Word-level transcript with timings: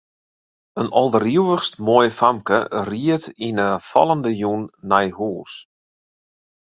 In 0.81 0.87
alderivichst 0.99 1.73
moai 1.85 2.09
famke 2.19 2.59
ried 2.91 3.23
yn 3.47 3.59
'e 3.65 3.69
fallende 3.89 4.31
jûn 4.39 4.63
nei 4.89 5.07
hús. 5.17 5.53